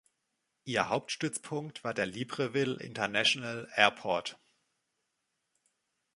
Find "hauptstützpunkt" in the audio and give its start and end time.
0.89-1.83